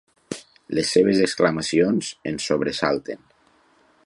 [0.77, 3.25] Les seves exclamacions ens sobresalten.